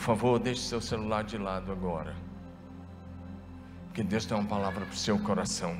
[0.00, 2.16] Por favor, deixe seu celular de lado agora.
[3.84, 5.76] Porque Deus tem uma palavra para o seu coração.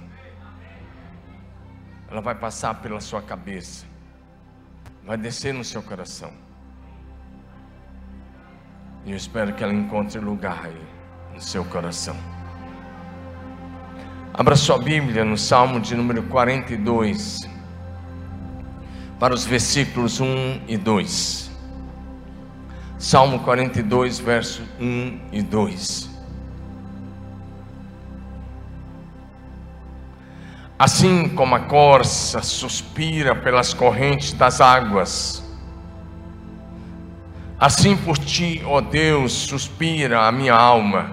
[2.06, 3.86] Ela vai passar pela sua cabeça,
[5.06, 6.30] vai descer no seu coração.
[9.06, 10.86] E eu espero que ela encontre lugar aí
[11.32, 12.16] no seu coração.
[14.34, 17.38] Abra sua Bíblia no Salmo de número 42,
[19.18, 21.49] para os versículos 1 e 2.
[23.00, 26.10] Salmo 42, verso 1 e 2.
[30.78, 35.42] Assim como a corça suspira pelas correntes das águas,
[37.58, 41.10] assim por ti, ó Deus, suspira a minha alma.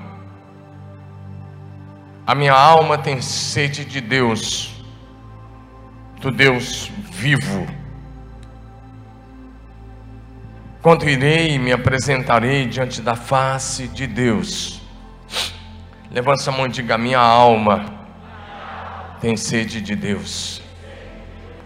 [2.25, 4.83] A minha alma tem sede de Deus,
[6.19, 7.76] do Deus vivo.
[10.87, 14.81] Quando irei e me apresentarei diante da face de Deus,
[16.09, 17.93] levanta a mão e diga: Minha alma
[19.19, 20.61] tem sede de Deus,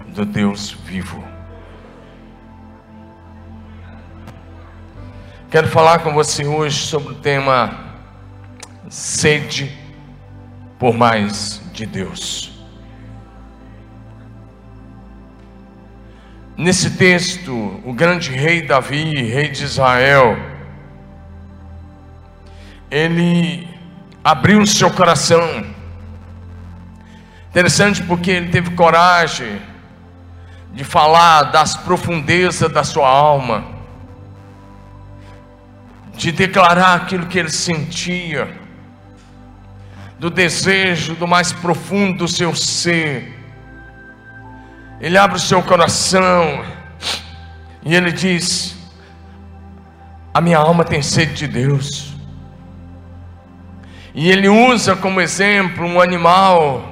[0.07, 1.23] do Deus vivo.
[5.51, 7.77] Quero falar com você hoje sobre o tema
[8.89, 9.71] sede
[10.79, 12.50] por mais de Deus.
[16.61, 20.37] Nesse texto, o grande rei Davi, rei de Israel,
[22.91, 23.67] ele
[24.23, 25.65] abriu seu coração.
[27.49, 29.59] Interessante porque ele teve coragem
[30.71, 33.65] de falar das profundezas da sua alma,
[36.13, 38.47] de declarar aquilo que ele sentia
[40.19, 43.40] do desejo do mais profundo do seu ser.
[45.01, 46.63] Ele abre o seu coração
[47.83, 48.77] e ele diz:
[50.31, 52.13] A minha alma tem sede de Deus.
[54.13, 56.91] E ele usa como exemplo um animal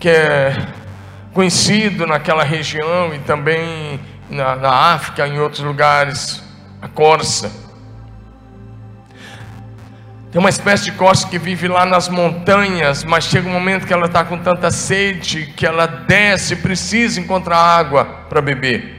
[0.00, 0.56] que é
[1.34, 4.00] conhecido naquela região e também
[4.30, 6.42] na, na África, em outros lugares,
[6.80, 7.67] a corça.
[10.30, 13.92] Tem uma espécie de corça que vive lá nas montanhas, mas chega um momento que
[13.92, 18.94] ela está com tanta sede que ela desce, precisa encontrar água para beber.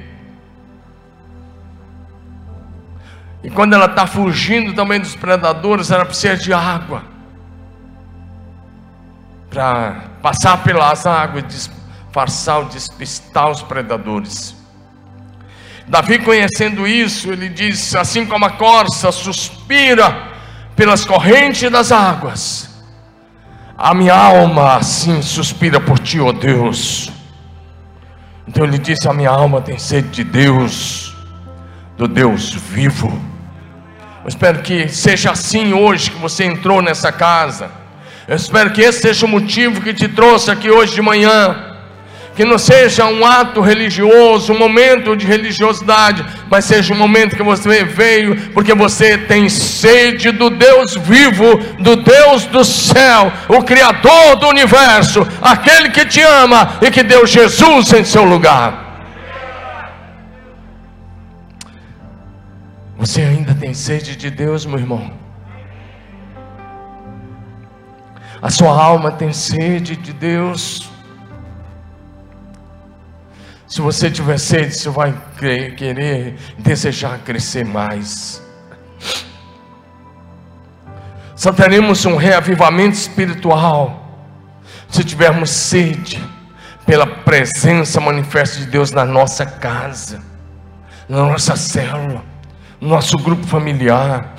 [3.43, 7.03] E quando ela está fugindo também dos predadores, ela precisa de água
[9.51, 14.55] para passar pelas águas, disfarçar, despistar os predadores.
[15.87, 20.38] Davi, conhecendo isso, ele diz: assim como a corça suspira
[20.79, 22.69] pelas correntes das águas.
[23.77, 27.11] A minha alma assim suspira por ti, ó oh Deus.
[28.47, 31.13] Então ele disse: A minha alma tem sede de Deus,
[31.97, 33.09] do Deus vivo.
[34.23, 37.69] Eu espero que seja assim hoje que você entrou nessa casa.
[38.25, 41.68] Eu espero que esse seja o motivo que te trouxe aqui hoje de manhã
[42.35, 47.43] que não seja um ato religioso, um momento de religiosidade, mas seja um momento que
[47.43, 54.37] você veio porque você tem sede do Deus vivo, do Deus do céu, o Criador
[54.37, 58.87] do universo, aquele que te ama e que deu Jesus em seu lugar.
[62.97, 65.11] Você ainda tem sede de Deus, meu irmão?
[68.41, 70.89] A sua alma tem sede de Deus?
[73.69, 75.15] Se você tiver sede, você vai
[75.77, 78.41] querer, desejar crescer mais.
[81.35, 84.09] Só teremos um reavivamento espiritual
[84.89, 86.19] se tivermos sede
[86.83, 90.19] pela presença manifesta de Deus na nossa casa,
[91.07, 92.23] na nossa célula,
[92.81, 94.33] no nosso grupo familiar,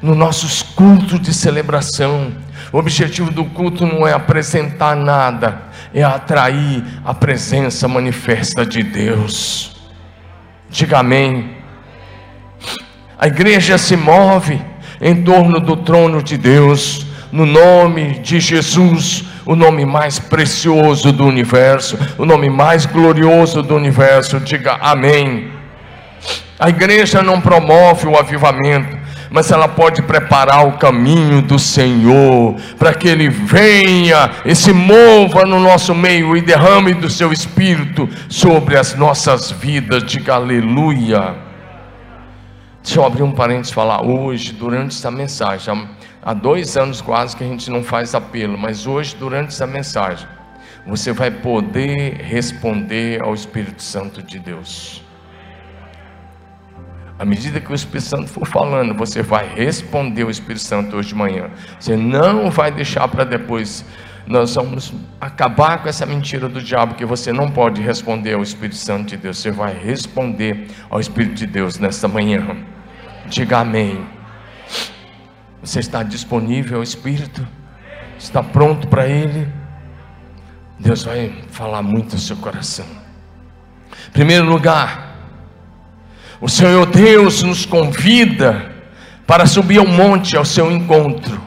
[0.00, 2.32] nos nossos cultos de celebração.
[2.72, 9.76] O objetivo do culto não é apresentar nada, é atrair a presença manifesta de Deus.
[10.68, 11.56] Diga amém.
[13.18, 14.60] A igreja se move
[15.00, 21.24] em torno do trono de Deus, no nome de Jesus, o nome mais precioso do
[21.24, 24.40] universo, o nome mais glorioso do universo.
[24.40, 25.50] Diga amém.
[26.58, 28.98] A igreja não promove o avivamento,
[29.30, 35.44] mas ela pode preparar o caminho do Senhor, para que Ele venha e se mova
[35.44, 40.04] no nosso meio e derrame do seu Espírito sobre as nossas vidas.
[40.04, 41.34] Diga aleluia.
[42.82, 45.88] Deixa eu abrir um parênteses e falar hoje, durante essa mensagem.
[46.22, 50.26] Há dois anos quase que a gente não faz apelo, mas hoje, durante essa mensagem,
[50.86, 55.05] você vai poder responder ao Espírito Santo de Deus.
[57.18, 61.08] À medida que o Espírito Santo for falando, você vai responder o Espírito Santo hoje
[61.08, 61.50] de manhã.
[61.80, 63.84] Você não vai deixar para depois.
[64.26, 68.76] Nós vamos acabar com essa mentira do diabo que você não pode responder ao Espírito
[68.76, 69.38] Santo de Deus.
[69.38, 72.56] Você vai responder ao Espírito de Deus nesta manhã.
[73.26, 74.04] Diga amém.
[75.62, 77.46] Você está disponível ao Espírito?
[78.18, 79.48] Está pronto para Ele?
[80.78, 82.86] Deus vai falar muito no seu coração.
[84.12, 85.05] Primeiro lugar,
[86.40, 88.72] o Senhor Deus nos convida
[89.26, 91.40] para subir ao monte ao seu encontro.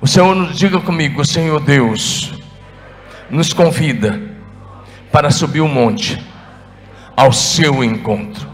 [0.00, 2.32] O Senhor nos diga comigo, o Senhor Deus
[3.30, 4.20] nos convida
[5.10, 6.22] para subir o monte
[7.16, 8.46] ao seu encontro.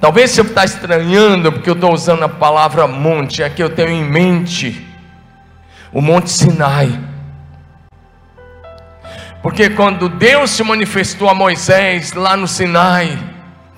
[0.00, 3.90] Talvez você está estranhando porque eu estou usando a palavra monte, é que eu tenho
[3.90, 4.86] em mente
[5.92, 6.98] o Monte Sinai.
[9.42, 13.18] Porque quando Deus se manifestou a Moisés lá no Sinai,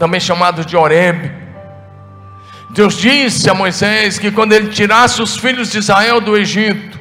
[0.01, 1.31] também chamado de Horeb.
[2.71, 6.99] Deus disse a Moisés que quando ele tirasse os filhos de Israel do Egito,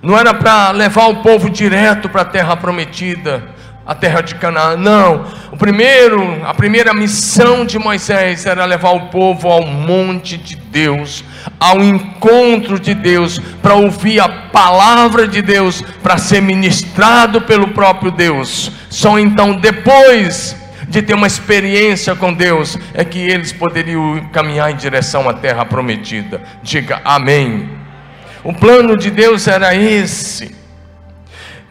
[0.00, 3.44] não era para levar o povo direto para a terra prometida,
[3.86, 4.74] a terra de Canaã.
[4.74, 5.26] Não.
[5.52, 11.22] O primeiro, a primeira missão de Moisés era levar o povo ao monte de Deus,
[11.60, 18.10] ao encontro de Deus, para ouvir a palavra de Deus, para ser ministrado pelo próprio
[18.10, 18.72] Deus.
[18.88, 24.76] Só então depois de ter uma experiência com Deus, é que eles poderiam caminhar em
[24.76, 26.42] direção à terra prometida.
[26.62, 27.70] Diga amém.
[28.42, 30.54] O plano de Deus era esse.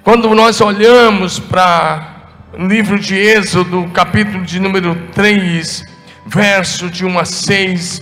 [0.03, 2.13] Quando nós olhamos para
[2.53, 5.85] o livro de Êxodo, capítulo de número 3,
[6.25, 8.01] verso de 1 a 6,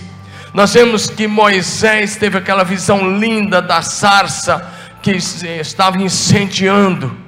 [0.52, 4.66] nós vemos que Moisés teve aquela visão linda da sarça
[5.00, 7.21] que estava incendiando.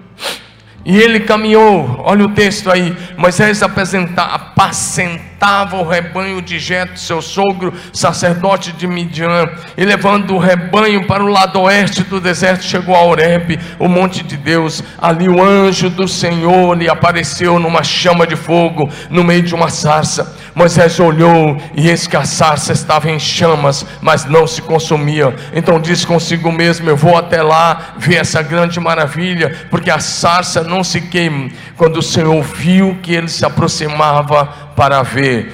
[0.85, 2.95] E ele caminhou, olha o texto aí.
[3.17, 9.49] Moisés apacentava o rebanho de Jeto, seu sogro, sacerdote de Midian,
[9.79, 14.23] e levando o rebanho para o lado oeste do deserto, chegou a Horebe, o monte
[14.23, 14.85] de Deus.
[14.99, 19.71] Ali o anjo do Senhor lhe apareceu numa chama de fogo, no meio de uma
[19.71, 20.37] sarça.
[20.55, 25.35] Moisés olhou e eis que a sarça estava em chamas, mas não se consumia.
[25.53, 30.63] Então disse consigo mesmo: Eu vou até lá ver essa grande maravilha, porque a sarça
[30.63, 31.51] não se queima.
[31.77, 34.47] Quando o Senhor viu que ele se aproximava
[34.77, 35.53] para ver,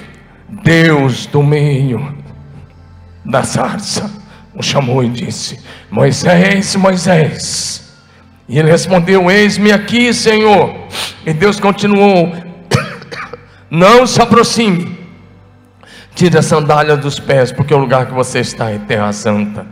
[0.48, 2.14] Deus do meio
[3.24, 4.20] da sarça
[4.54, 5.58] o chamou e disse:
[5.90, 7.94] Moisés, Moisés.
[8.48, 10.74] E ele respondeu: Eis-me aqui, Senhor.
[11.24, 12.49] E Deus continuou:
[13.70, 14.98] não se aproxime.
[16.14, 19.64] Tire a sandália dos pés, porque o lugar que você está é terra santa.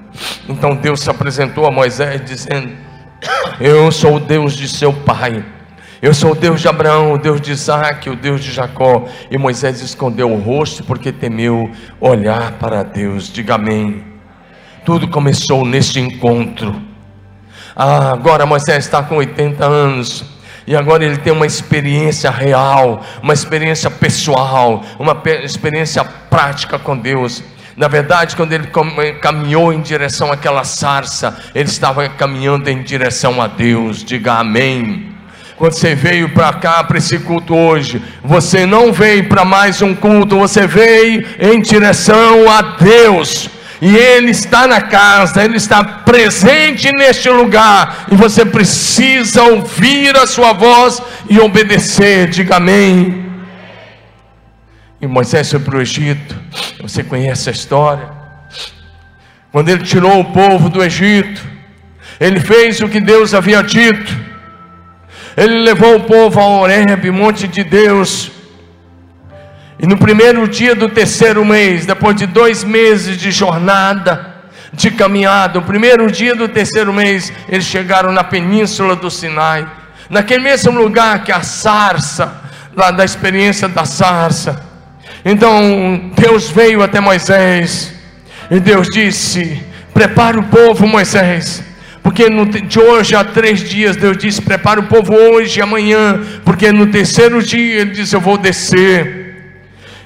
[0.48, 2.72] Então Deus se apresentou a Moisés dizendo:
[3.60, 5.44] Eu sou o Deus de seu pai.
[6.00, 9.04] Eu sou o Deus de Abraão, o Deus de Isaac, o Deus de Jacó.
[9.28, 11.68] E Moisés escondeu o rosto porque temeu
[12.00, 13.32] olhar para Deus.
[13.32, 14.04] Diga amém.
[14.84, 16.80] Tudo começou neste encontro.
[17.74, 20.37] Ah, agora Moisés está com 80 anos
[20.68, 27.42] e agora ele tem uma experiência real, uma experiência pessoal, uma experiência prática com Deus.
[27.74, 28.68] Na verdade, quando ele
[29.18, 34.04] caminhou em direção àquela sarça, ele estava caminhando em direção a Deus.
[34.04, 35.08] Diga amém.
[35.56, 39.94] Quando você veio para cá, para esse culto hoje, você não veio para mais um
[39.94, 43.48] culto, você veio em direção a Deus
[43.80, 50.26] e Ele está na casa, Ele está presente neste lugar, e você precisa ouvir a
[50.26, 52.28] Sua voz e obedecer.
[52.28, 53.26] Diga amém.
[55.00, 56.36] E Moisés foi para o Egito,
[56.80, 58.10] você conhece a história.
[59.52, 61.40] Quando ele tirou o povo do Egito,
[62.20, 64.28] ele fez o que Deus havia dito.
[65.36, 68.30] Ele levou o povo a Horeb, monte de Deus,
[69.80, 74.34] e no primeiro dia do terceiro mês, depois de dois meses de jornada,
[74.72, 79.66] de caminhada, o primeiro dia do terceiro mês, eles chegaram na península do Sinai,
[80.10, 82.42] naquele mesmo lugar que a sarça,
[82.74, 84.60] lá da experiência da sarça.
[85.24, 87.94] Então Deus veio até Moisés,
[88.50, 89.62] e Deus disse:
[89.94, 91.62] Prepara o povo, Moisés,
[92.02, 96.20] porque no, de hoje a três dias, Deus disse: Prepara o povo hoje e amanhã,
[96.44, 99.17] porque no terceiro dia Ele disse: Eu vou descer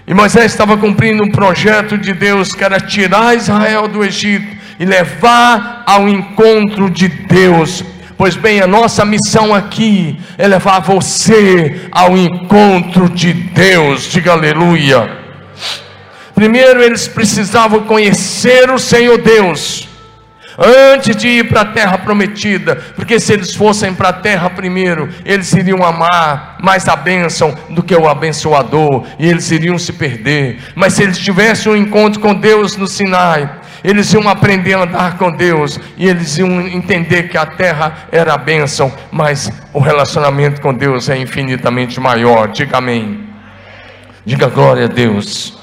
[0.06, 4.84] e Moisés estava cumprindo um projeto de Deus que era tirar Israel do Egito e
[4.84, 7.84] levar ao encontro de Deus.
[8.18, 14.10] Pois bem, a nossa missão aqui é levar você ao encontro de Deus.
[14.10, 15.18] Diga aleluia.
[16.34, 19.88] Primeiro eles precisavam conhecer o Senhor Deus,
[20.58, 25.08] antes de ir para a terra prometida, porque se eles fossem para a terra primeiro,
[25.24, 30.58] eles iriam amar mais a bênção do que o abençoador, e eles iriam se perder.
[30.74, 33.48] Mas se eles tivessem um encontro com Deus no Sinai,
[33.84, 38.34] eles iam aprender a andar com Deus e eles iam entender que a terra era
[38.34, 42.48] a bênção, mas o relacionamento com Deus é infinitamente maior.
[42.48, 43.28] Diga amém.
[44.24, 45.61] Diga glória a Deus.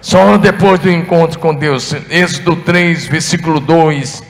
[0.00, 4.22] Só depois do encontro com Deus, Êxodo 3, versículo 2,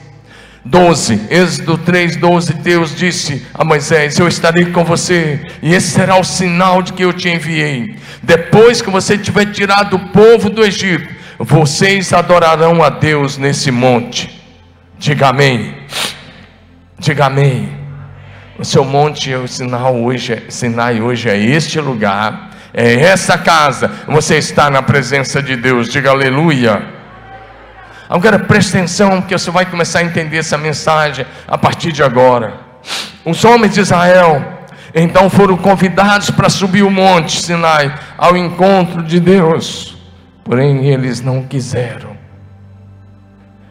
[0.65, 6.17] 12, Êxodo 3, 12, Deus disse a Moisés: Eu estarei com você, e esse será
[6.17, 7.95] o sinal de que eu te enviei.
[8.21, 11.07] Depois que você tiver tirado o povo do Egito,
[11.39, 14.41] vocês adorarão a Deus nesse monte.
[14.99, 15.73] Diga amém.
[16.99, 17.69] Diga amém.
[18.59, 24.37] O seu monte, o sinal hoje, Sinai hoje é este lugar é essa casa, você
[24.37, 26.81] está na presença de Deus, diga aleluia.
[28.09, 32.55] Agora preste atenção, porque você vai começar a entender essa mensagem a partir de agora.
[33.25, 34.59] Os homens de Israel
[34.93, 39.97] então foram convidados para subir o monte Sinai ao encontro de Deus,
[40.43, 42.11] porém eles não quiseram.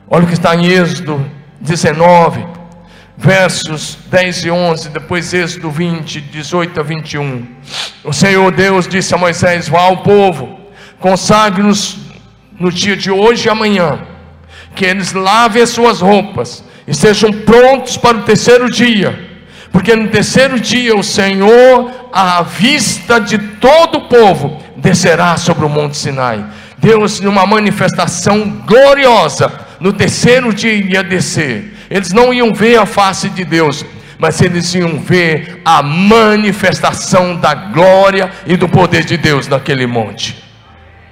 [0.08, 1.24] Olha o que está em Êxodo
[1.60, 2.46] 19,
[3.20, 7.46] versos 10 e 11, depois Êxodo 20, 18 a 21.
[8.02, 10.58] O Senhor Deus disse a Moisés: Vá ao povo,
[10.98, 11.98] consagre-nos
[12.58, 14.00] no dia de hoje e amanhã,
[14.74, 19.28] que eles lavem as suas roupas e sejam prontos para o terceiro dia,
[19.70, 25.68] porque no terceiro dia o Senhor, à vista de todo o povo, descerá sobre o
[25.68, 26.42] monte Sinai.
[26.78, 33.28] Deus, numa manifestação gloriosa, no terceiro dia ia descer eles não iam ver a face
[33.28, 33.84] de Deus,
[34.16, 40.40] mas eles iam ver a manifestação da glória e do poder de Deus naquele monte.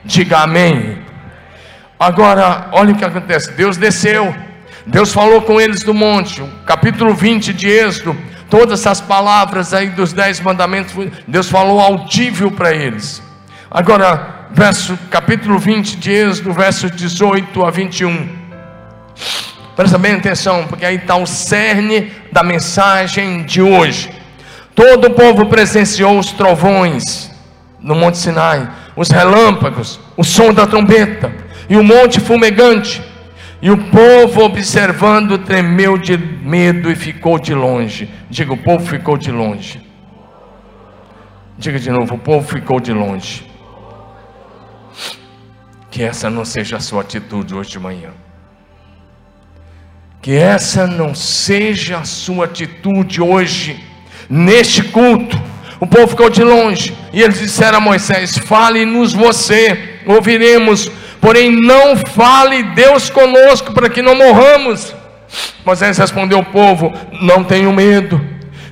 [0.04, 1.00] Diga amém.
[1.98, 4.32] Agora, olha o que acontece: Deus desceu,
[4.86, 8.16] Deus falou com eles do monte, capítulo 20 de Êxodo,
[8.48, 10.94] todas essas palavras aí dos dez mandamentos,
[11.26, 13.20] Deus falou audível para eles.
[13.68, 18.47] Agora, verso, capítulo 20 de Êxodo, versos 18 a 21.
[19.76, 24.10] Presta bem atenção, porque aí está o cerne da mensagem de hoje.
[24.74, 27.30] Todo o povo presenciou os trovões
[27.80, 31.32] no Monte Sinai, os relâmpagos, o som da trombeta
[31.68, 33.02] e o monte fumegante.
[33.60, 38.08] E o povo, observando, tremeu de medo e ficou de longe.
[38.30, 39.80] Diga, o povo ficou de longe.
[41.56, 43.44] Diga de novo, o povo ficou de longe.
[45.90, 48.10] Que essa não seja a sua atitude hoje de manhã.
[50.20, 53.78] Que essa não seja a sua atitude hoje,
[54.28, 55.40] neste culto.
[55.80, 61.96] O povo ficou de longe e eles disseram a Moisés: Fale-nos você, ouviremos, porém não
[61.96, 64.92] fale Deus conosco para que não morramos.
[65.64, 68.20] Moisés respondeu ao povo: Não tenho medo.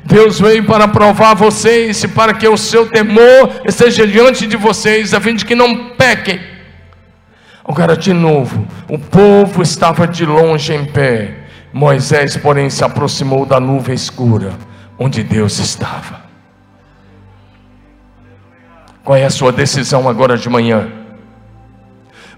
[0.04, 5.12] Deus veio para provar vocês e para que o seu temor esteja diante de vocês,
[5.12, 6.55] a fim de que não pequem.
[7.68, 11.34] Agora, de novo, o povo estava de longe em pé.
[11.72, 14.52] Moisés, porém, se aproximou da nuvem escura,
[14.96, 16.24] onde Deus estava.
[19.02, 20.88] Qual é a sua decisão agora de manhã?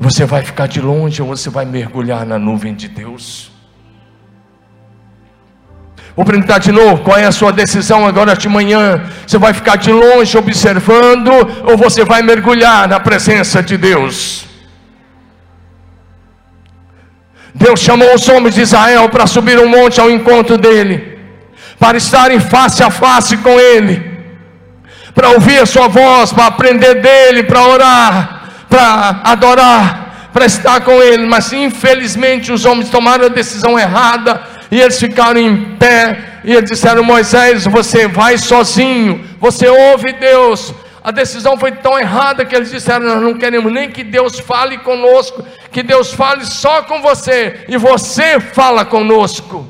[0.00, 3.52] Você vai ficar de longe ou você vai mergulhar na nuvem de Deus?
[6.16, 9.04] Vou perguntar de novo: qual é a sua decisão agora de manhã?
[9.26, 11.30] Você vai ficar de longe observando
[11.64, 14.48] ou você vai mergulhar na presença de Deus?
[17.59, 21.19] Deus chamou os homens de Israel para subir um monte ao encontro dele,
[21.79, 24.00] para estarem face a face com ele,
[25.12, 31.03] para ouvir a sua voz, para aprender dele, para orar, para adorar, para estar com
[31.03, 31.27] ele.
[31.27, 36.71] Mas infelizmente os homens tomaram a decisão errada e eles ficaram em pé e eles
[36.71, 40.73] disseram: Moisés, você vai sozinho, você ouve Deus
[41.09, 44.77] a decisão foi tão errada que eles disseram: Nós não queremos nem que Deus fale
[44.77, 49.67] conosco, que Deus fale só com você, e você fala conosco.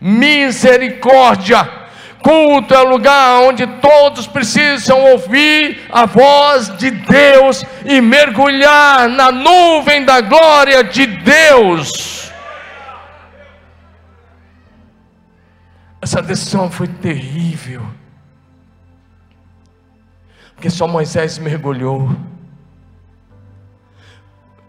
[0.00, 1.78] Misericórdia.
[2.20, 9.30] Culto é o lugar onde todos precisam ouvir a voz de Deus e mergulhar na
[9.30, 12.32] nuvem da glória de Deus.
[16.02, 17.99] Essa decisão foi terrível.
[20.60, 22.14] Porque só Moisés mergulhou.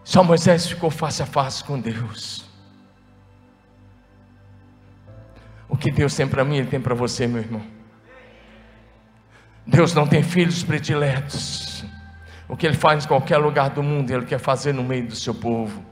[0.02, 2.50] Só Moisés ficou face a face com Deus.
[5.68, 7.60] O que Deus tem para mim, Ele tem para você, meu irmão.
[9.66, 11.84] Deus não tem filhos prediletos.
[12.48, 15.14] O que Ele faz em qualquer lugar do mundo, Ele quer fazer no meio do
[15.14, 15.84] seu povo.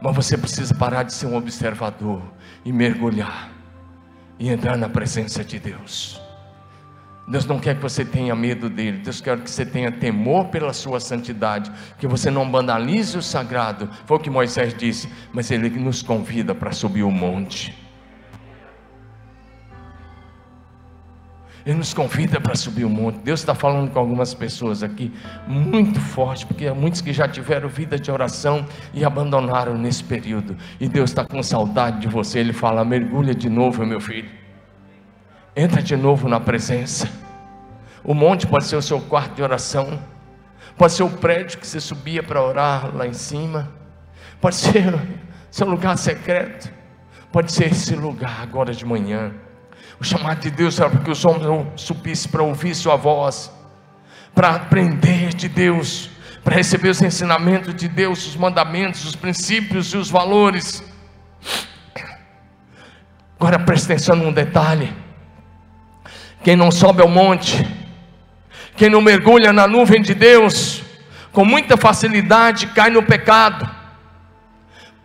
[0.00, 2.22] Mas você precisa parar de ser um observador
[2.64, 3.52] e mergulhar
[4.38, 6.24] e entrar na presença de Deus.
[7.26, 10.74] Deus não quer que você tenha medo dele, Deus quer que você tenha temor pela
[10.74, 13.88] sua santidade, que você não banalize o sagrado.
[14.04, 17.74] Foi o que Moisés disse, mas ele nos convida para subir o monte.
[21.64, 23.20] Ele nos convida para subir o monte.
[23.20, 25.10] Deus está falando com algumas pessoas aqui,
[25.48, 30.58] muito forte, porque há muitos que já tiveram vida de oração e abandonaram nesse período.
[30.78, 32.40] E Deus está com saudade de você.
[32.40, 34.43] Ele fala: mergulha de novo, meu filho.
[35.56, 37.08] Entra de novo na presença.
[38.02, 40.02] O monte pode ser o seu quarto de oração,
[40.76, 43.70] pode ser o prédio que você subia para orar lá em cima,
[44.40, 44.94] pode ser
[45.50, 46.70] seu lugar secreto,
[47.30, 49.32] pode ser esse lugar agora de manhã.
[50.00, 53.50] O chamado de Deus era para que os homens subissem para ouvir Sua voz,
[54.34, 56.10] para aprender de Deus,
[56.42, 60.82] para receber os ensinamentos de Deus, os mandamentos, os princípios e os valores.
[63.38, 65.03] Agora preste atenção num detalhe:
[66.44, 67.66] quem não sobe ao monte,
[68.76, 70.82] quem não mergulha na nuvem de Deus,
[71.32, 73.68] com muita facilidade cai no pecado.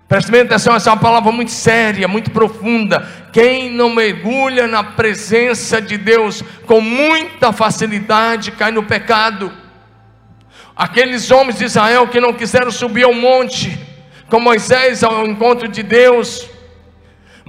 [0.05, 3.07] Preste bem atenção, essa é uma palavra muito séria, muito profunda.
[3.31, 9.49] Quem não mergulha na presença de Deus com muita facilidade cai no pecado.
[10.75, 13.79] Aqueles homens de Israel que não quiseram subir ao monte
[14.27, 16.48] com Moisés ao encontro de Deus.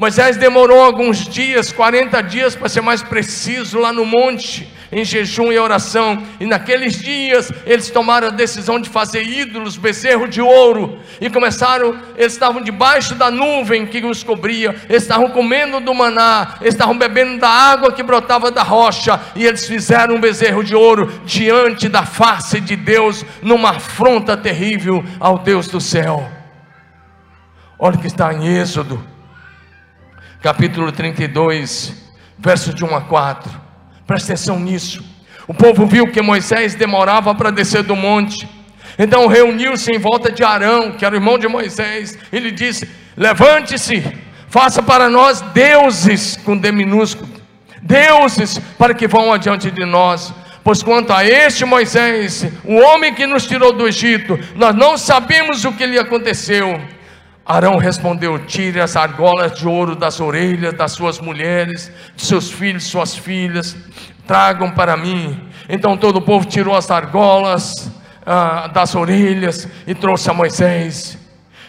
[0.00, 5.52] Moisés demorou alguns dias, 40 dias para ser mais preciso lá no monte em jejum
[5.52, 6.22] e oração.
[6.40, 12.00] E naqueles dias eles tomaram a decisão de fazer ídolos, bezerro de ouro, e começaram,
[12.16, 16.96] eles estavam debaixo da nuvem que os cobria, eles estavam comendo do maná, eles estavam
[16.96, 21.90] bebendo da água que brotava da rocha, e eles fizeram um bezerro de ouro diante
[21.90, 26.26] da face de Deus, numa afronta terrível ao Deus do céu.
[27.78, 29.19] Olha o que está em Êxodo,
[30.42, 31.92] capítulo 32,
[32.38, 33.60] verso de 1 a 4.
[34.06, 35.04] Presta atenção nisso.
[35.46, 38.48] O povo viu que Moisés demorava para descer do monte.
[38.98, 42.18] Então reuniu-se em volta de Arão, que era o irmão de Moisés.
[42.32, 44.02] Ele disse: Levante-se,
[44.48, 47.30] faça para nós deuses, com D minúsculo,
[47.82, 50.32] deuses para que vão adiante de nós.
[50.64, 55.64] Pois quanto a este Moisés, o homem que nos tirou do Egito, nós não sabemos
[55.64, 56.80] o que lhe aconteceu.
[57.50, 62.84] Arão respondeu: Tire as argolas de ouro das orelhas das suas mulheres, de seus filhos,
[62.84, 63.76] suas filhas,
[64.24, 65.48] tragam para mim.
[65.68, 67.90] Então todo o povo tirou as argolas
[68.24, 71.18] ah, das orelhas e trouxe a Moisés.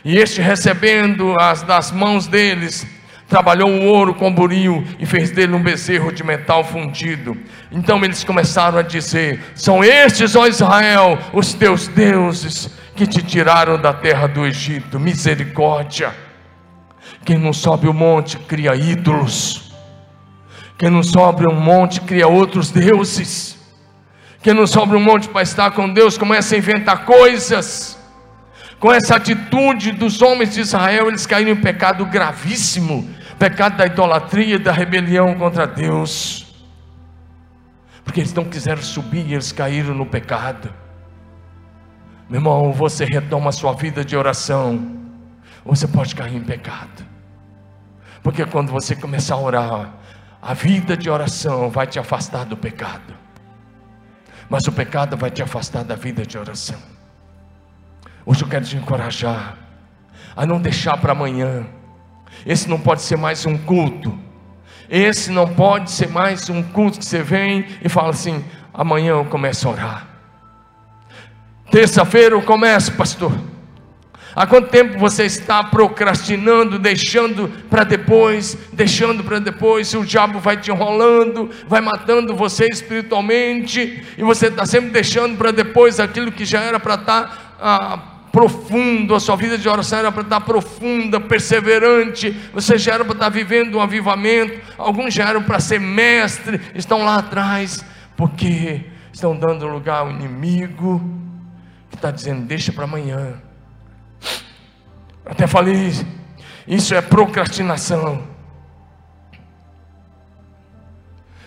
[0.05, 2.85] E este, recebendo as das mãos deles,
[3.27, 7.35] trabalhou o ouro com buril e fez dele um bezerro de metal fundido.
[7.71, 13.79] Então eles começaram a dizer: São estes, ó Israel, os teus deuses que te tiraram
[13.79, 14.99] da terra do Egito.
[14.99, 16.13] Misericórdia.
[17.25, 19.71] Quem não sobe o monte cria ídolos.
[20.77, 23.57] Quem não sobe um monte cria outros deuses.
[24.41, 27.97] Quem não sobe um monte para estar com Deus começa a inventar coisas.
[28.79, 33.07] Com essa atitude dos homens de Israel, eles caíram em pecado gravíssimo
[33.41, 36.45] pecado da idolatria e da rebelião contra Deus.
[38.03, 40.71] Porque eles não quiseram subir e eles caíram no pecado.
[42.31, 45.01] Meu irmão, você retoma a sua vida de oração,
[45.65, 47.05] você pode cair em pecado.
[48.23, 49.93] Porque quando você começar a orar,
[50.41, 53.13] a vida de oração vai te afastar do pecado.
[54.49, 56.79] Mas o pecado vai te afastar da vida de oração.
[58.25, 59.57] Hoje eu quero te encorajar
[60.33, 61.67] a não deixar para amanhã.
[62.45, 64.17] Esse não pode ser mais um culto.
[64.89, 68.41] Esse não pode ser mais um culto que você vem e fala assim:
[68.73, 70.10] amanhã eu começo a orar.
[71.71, 73.31] Terça-feira eu começo, pastor.
[74.35, 80.57] Há quanto tempo você está procrastinando, deixando para depois, deixando para depois, o diabo vai
[80.57, 86.43] te enrolando, vai matando você espiritualmente, e você está sempre deixando para depois aquilo que
[86.43, 87.99] já era para estar tá, ah,
[88.33, 93.05] profundo, a sua vida de oração era para estar tá profunda, perseverante, você já era
[93.05, 97.83] para estar tá vivendo um avivamento, alguns já eram para ser mestre, estão lá atrás,
[98.17, 98.81] porque
[99.13, 101.01] estão dando lugar ao inimigo,
[102.01, 103.39] está dizendo: deixa para amanhã.
[105.25, 105.91] até falei,
[106.67, 108.27] isso é procrastinação.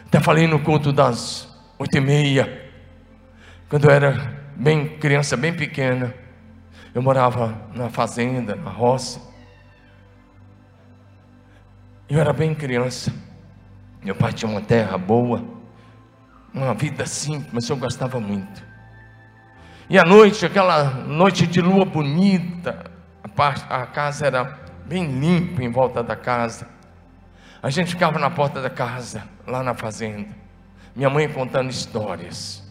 [0.07, 2.71] Até falei no culto das oito e meia,
[3.69, 4.13] quando eu era
[4.55, 6.15] bem criança, bem pequena.
[6.95, 9.21] Eu morava na fazenda, na roça.
[12.09, 13.13] Eu era bem criança.
[14.01, 15.43] Meu pai tinha uma terra boa,
[16.53, 18.74] uma vida simples, mas eu gostava muito.
[19.89, 22.91] E à noite, aquela noite de lua bonita,
[23.69, 26.67] a casa era bem limpa em volta da casa.
[27.63, 30.29] A gente ficava na porta da casa, lá na fazenda.
[30.97, 32.63] Minha mãe contando histórias.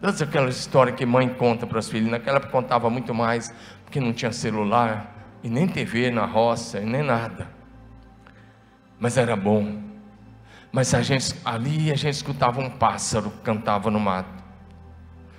[0.00, 2.10] Todas aquelas histórias que mãe conta para os filhos.
[2.10, 3.52] Naquela época contava muito mais,
[3.84, 7.48] porque não tinha celular, e nem TV na roça, e nem nada.
[9.00, 9.82] Mas era bom.
[10.70, 14.43] Mas a gente, ali a gente escutava um pássaro que cantava no mato.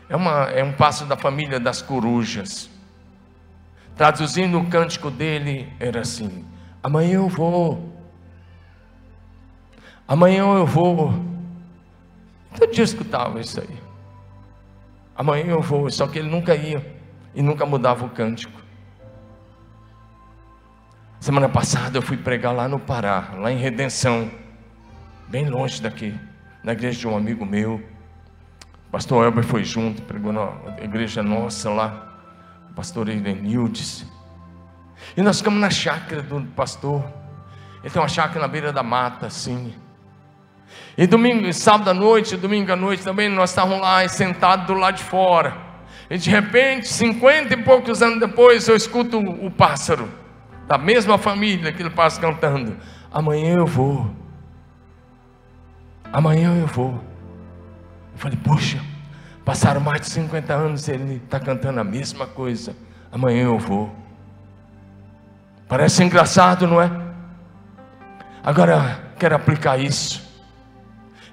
[0.08, 2.70] É, uma, é um pássaro da família das corujas.
[3.96, 6.46] Traduzindo o cântico dele, era assim:
[6.84, 7.94] Amanhã eu vou.
[10.08, 11.14] Amanhã eu vou.
[12.58, 13.80] Todo dia escutava isso aí.
[15.16, 15.90] Amanhã eu vou.
[15.90, 16.96] Só que ele nunca ia
[17.34, 18.66] e nunca mudava o cântico.
[21.20, 24.30] Semana passada eu fui pregar lá no Pará, lá em Redenção,
[25.28, 26.14] bem longe daqui,
[26.64, 27.95] na igreja de um amigo meu.
[28.96, 32.16] O pastor Elber foi junto, pregou na igreja nossa lá
[32.74, 34.06] pastor Irenildes.
[35.18, 37.04] E nós ficamos na chácara do pastor.
[37.84, 39.76] Ele tem uma chácara na beira da mata, assim.
[40.98, 44.96] E domingo, sábado à noite, domingo à noite também, nós estávamos lá sentados do lado
[44.96, 45.58] de fora.
[46.10, 50.10] E de repente, cinquenta e poucos anos depois, eu escuto o pássaro,
[50.70, 52.78] da mesma família, aquele pássaro cantando:
[53.12, 54.10] Amanhã eu vou.
[56.14, 57.15] Amanhã eu vou.
[58.16, 58.82] Eu falei, puxa,
[59.46, 62.76] Passaram mais de 50 anos e ele está cantando a mesma coisa.
[63.12, 63.96] Amanhã eu vou.
[65.68, 66.90] Parece engraçado, não é?
[68.44, 70.26] Agora, quero aplicar isso.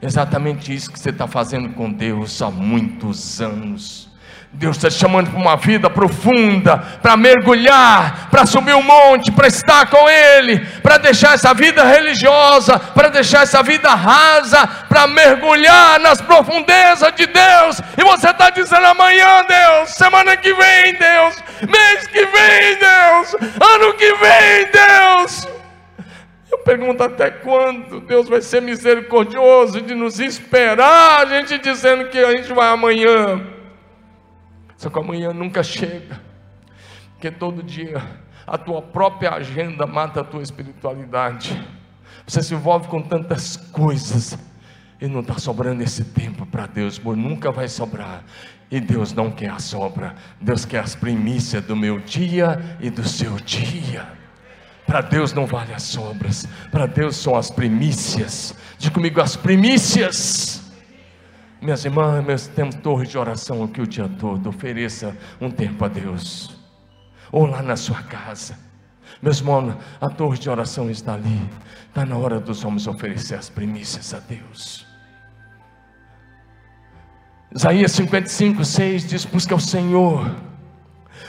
[0.03, 4.12] Exatamente isso que você está fazendo com Deus há muitos anos.
[4.55, 9.33] Deus está te chamando para uma vida profunda, para mergulhar, para subir o um monte,
[9.33, 15.07] para estar com Ele, para deixar essa vida religiosa, para deixar essa vida rasa, para
[15.07, 17.81] mergulhar nas profundezas de Deus.
[17.97, 23.95] E você está dizendo amanhã, Deus, semana que vem, Deus, mês que vem, Deus, ano
[23.95, 25.49] que vem, Deus.
[26.51, 32.19] Eu pergunto até quando Deus vai ser misericordioso de nos esperar, a gente dizendo que
[32.19, 33.52] a gente vai amanhã.
[34.83, 36.21] Só que amanhã nunca chega,
[37.13, 38.03] porque todo dia
[38.45, 41.57] a tua própria agenda mata a tua espiritualidade.
[42.27, 44.37] Você se envolve com tantas coisas
[45.01, 48.25] e não está sobrando esse tempo para Deus, nunca vai sobrar.
[48.69, 53.07] E Deus não quer a sobra, Deus quer as primícias do meu dia e do
[53.07, 54.05] seu dia.
[54.85, 58.53] Para Deus não vale as sobras, para Deus são as primícias.
[58.79, 60.62] Diga comigo, as primícias.
[61.63, 64.49] Minhas irmãs, temos torre de oração aqui o dia todo.
[64.49, 66.57] Ofereça um tempo a Deus.
[67.31, 68.59] Ou lá na sua casa.
[69.23, 71.49] Meus irmãos, a torre de oração está ali.
[71.87, 74.85] Está na hora dos homens oferecer as primícias a Deus.
[77.55, 80.35] Isaías 55, 6 diz: Busca o Senhor.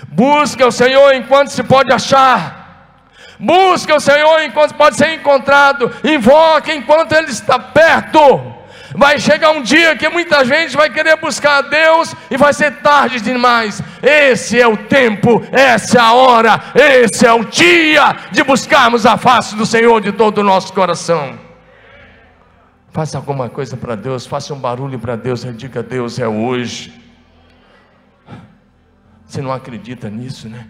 [0.07, 2.97] Busca o Senhor enquanto se pode achar.
[3.39, 5.91] Busca o Senhor enquanto pode ser encontrado.
[6.03, 8.62] Invoca enquanto Ele está perto.
[8.95, 12.81] Vai chegar um dia que muita gente vai querer buscar a Deus e vai ser
[12.81, 13.81] tarde demais.
[14.01, 19.17] Esse é o tempo, essa é a hora, esse é o dia de buscarmos a
[19.17, 21.39] face do Senhor de todo o nosso coração.
[22.91, 26.93] Faça alguma coisa para Deus, faça um barulho para Deus diga: Deus é hoje.
[29.25, 30.67] Você não acredita nisso, né?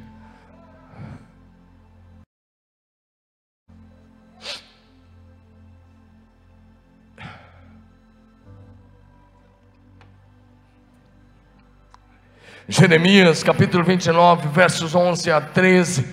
[12.68, 16.06] Jeremias capítulo 29, versos 11 a 13,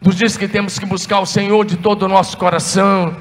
[0.00, 3.16] nos diz que temos que buscar o Senhor de todo o nosso coração.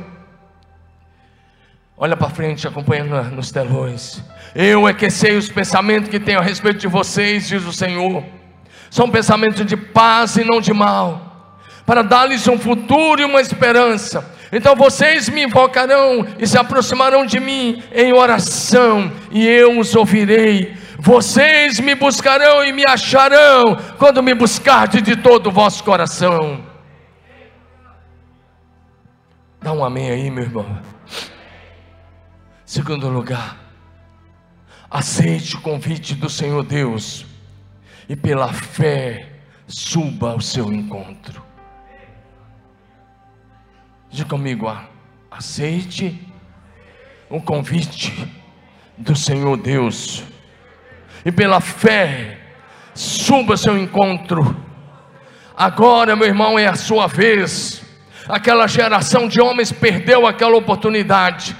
[1.97, 4.23] Olha para frente, acompanhando nos telões.
[4.53, 8.23] Eu é que sei os pensamentos que tenho a respeito de vocês, diz o Senhor.
[8.91, 11.57] São pensamentos de paz e não de mal,
[11.87, 14.31] para dar-lhes um futuro e uma esperança.
[14.51, 20.82] Então vocês me invocarão e se aproximarão de mim em oração, e eu os ouvirei.
[21.05, 26.65] Vocês me buscarão e me acharão quando me buscardes de todo o vosso coração.
[29.61, 30.81] Dá um amém aí, meu irmão.
[32.65, 33.57] Segundo lugar,
[34.89, 37.25] aceite o convite do Senhor Deus
[38.07, 39.29] e pela fé
[39.67, 41.43] suba ao seu encontro.
[44.09, 44.73] Diga comigo,
[45.29, 46.25] aceite
[47.29, 48.25] o convite
[48.97, 50.31] do Senhor Deus
[51.25, 52.37] e pela fé,
[52.93, 54.55] suba seu encontro.
[55.55, 57.83] Agora, meu irmão, é a sua vez.
[58.27, 61.55] Aquela geração de homens perdeu aquela oportunidade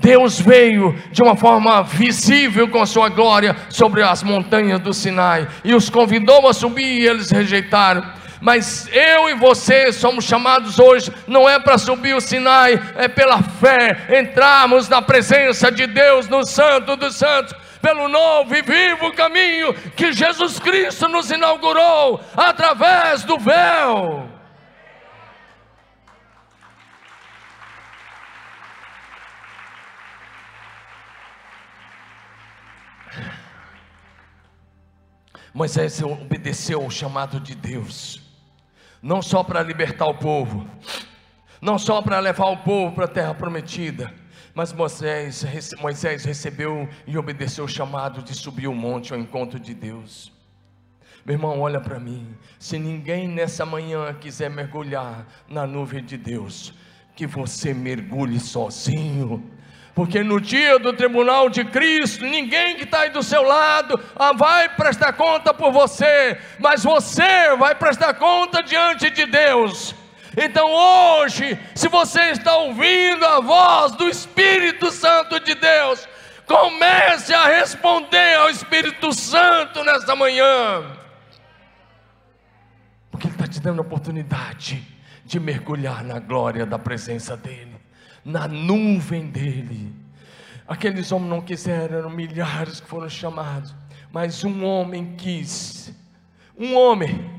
[0.00, 5.48] Deus veio de uma forma visível com a sua glória sobre as montanhas do Sinai
[5.64, 8.04] e os convidou a subir e eles rejeitaram.
[8.40, 13.42] Mas eu e você somos chamados hoje, não é para subir o Sinai, é pela
[13.42, 17.52] fé, entrarmos na presença de Deus, no Santo dos Santos,
[17.88, 24.28] pelo novo e vivo caminho que Jesus Cristo nos inaugurou através do véu.
[35.54, 38.20] Moisés obedeceu ao chamado de Deus,
[39.02, 40.68] não só para libertar o povo,
[41.58, 44.12] não só para levar o povo para a terra prometida,
[44.58, 45.44] mas Moisés,
[45.78, 50.32] Moisés recebeu e obedeceu o chamado de subir o monte ao encontro de Deus.
[51.24, 52.36] Meu irmão, olha para mim.
[52.58, 56.74] Se ninguém nessa manhã quiser mergulhar na nuvem de Deus,
[57.14, 59.48] que você mergulhe sozinho
[59.94, 64.32] porque no dia do tribunal de Cristo, ninguém que está aí do seu lado ah,
[64.32, 69.94] vai prestar conta por você, mas você vai prestar conta diante de Deus.
[70.40, 76.08] Então hoje, se você está ouvindo a voz do Espírito Santo de Deus,
[76.46, 80.96] comece a responder ao Espírito Santo nesta manhã,
[83.10, 84.86] porque Ele está te dando a oportunidade
[85.24, 87.78] de mergulhar na glória da presença dEle
[88.28, 89.94] na nuvem dele.
[90.66, 93.74] Aqueles homens não quiseram, eram milhares que foram chamados,
[94.12, 95.90] mas um homem quis,
[96.56, 97.30] um homem,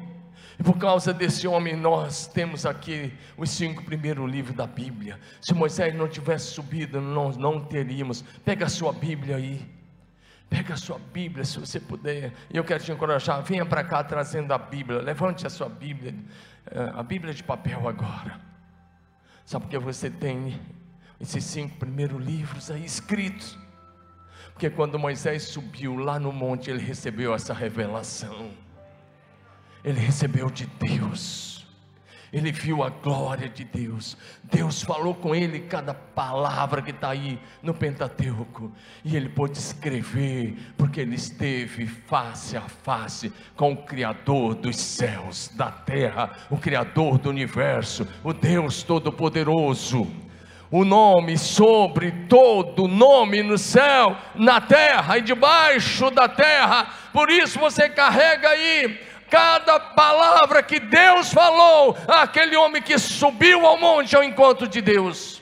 [0.59, 5.17] e por causa desse homem, nós temos aqui os cinco primeiros livros da Bíblia.
[5.39, 8.25] Se Moisés não tivesse subido, nós não teríamos.
[8.43, 9.65] Pega a sua Bíblia aí.
[10.49, 12.33] Pega a sua Bíblia, se você puder.
[12.53, 13.41] E eu quero te encorajar.
[13.41, 14.99] Venha para cá trazendo a Bíblia.
[14.99, 16.13] Levante a sua Bíblia.
[16.65, 18.41] Eh, a Bíblia de papel agora.
[19.45, 20.59] Sabe porque você tem
[21.21, 23.57] esses cinco primeiros livros aí escritos.
[24.51, 28.51] Porque quando Moisés subiu lá no monte, ele recebeu essa revelação.
[29.83, 31.49] Ele recebeu de Deus.
[32.31, 34.15] Ele viu a glória de Deus.
[34.43, 38.71] Deus falou com ele cada palavra que está aí no Pentateuco.
[39.03, 45.49] E ele pôde escrever, porque ele esteve face a face com o Criador dos céus,
[45.55, 50.07] da terra, o Criador do universo, o Deus Todo-Poderoso
[50.71, 56.87] o nome sobre todo nome no céu, na terra e debaixo da terra.
[57.11, 63.77] Por isso você carrega aí cada palavra que Deus falou àquele homem que subiu ao
[63.77, 65.41] monte ao encontro de Deus.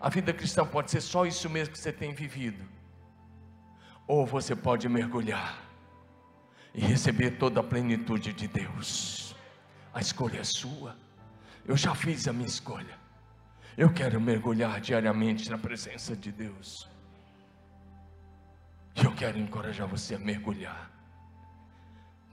[0.00, 2.62] A vida cristã pode ser só isso mesmo que você tem vivido,
[4.06, 5.56] ou você pode mergulhar
[6.74, 9.34] e receber toda a plenitude de Deus.
[9.94, 10.96] A escolha é sua.
[11.64, 12.98] Eu já fiz a minha escolha.
[13.76, 16.88] Eu quero mergulhar diariamente na presença de Deus.
[18.94, 20.90] Eu quero encorajar você a mergulhar.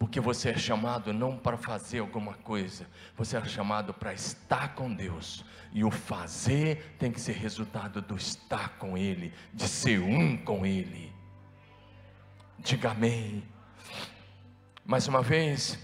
[0.02, 4.92] Porque você é chamado não para fazer alguma coisa, você é chamado para estar com
[4.92, 5.46] Deus.
[5.72, 10.66] E o fazer tem que ser resultado do estar com Ele, de ser um com
[10.66, 11.14] Ele.
[12.58, 13.44] Diga amém.
[14.84, 15.78] Mais uma vez,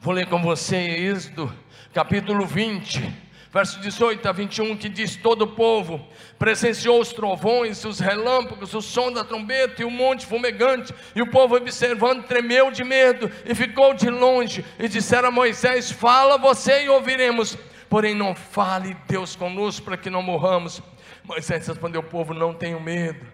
[0.00, 1.54] vou ler com você Êxodo,
[1.94, 6.06] capítulo 20 verso 18 a 21, que diz: Todo o povo
[6.38, 11.30] presenciou os trovões, os relâmpagos, o som da trombeta e o monte fumegante, e o
[11.30, 16.84] povo observando tremeu de medo e ficou de longe, e disseram a Moisés: Fala você
[16.84, 17.56] e ouviremos,
[17.88, 20.82] porém não fale Deus conosco para que não morramos.
[21.24, 23.26] Moisés respondeu: O povo, não tenho medo,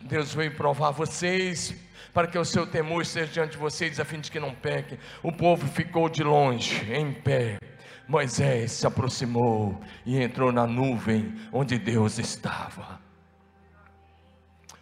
[0.00, 1.74] Deus veio provar vocês
[2.12, 4.98] para que o seu temor esteja diante de vocês, a fim de que não pequem.
[5.22, 7.58] O povo ficou de longe, em pé,
[8.08, 12.98] Moisés se aproximou e entrou na nuvem onde Deus estava.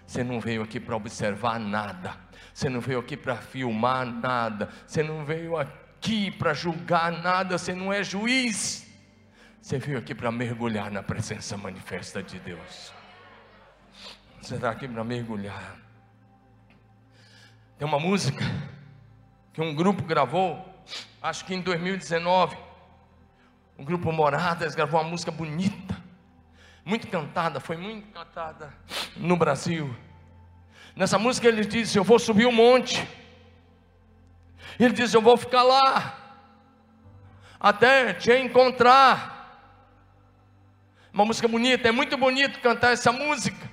[0.07, 2.17] Você não veio aqui para observar nada,
[2.55, 7.75] você não veio aqui para filmar nada, você não veio aqui para julgar nada, você
[7.75, 8.87] não é juiz.
[9.61, 12.93] Você veio aqui para mergulhar na presença manifesta de Deus.
[14.41, 15.77] Você está aqui para mergulhar.
[17.77, 18.45] Tem uma música
[19.53, 20.65] que um grupo gravou,
[21.21, 22.66] acho que em 2019
[23.79, 25.97] o grupo Moradas gravou uma música bonita,
[26.85, 28.73] muito cantada, foi muito cantada
[29.17, 29.95] no Brasil.
[30.95, 33.07] Nessa música ele diz: Eu vou subir um monte.
[34.79, 36.27] Ele diz: Eu vou ficar lá
[37.61, 39.35] até te encontrar.
[41.13, 43.71] Uma música bonita, é muito bonito cantar essa música,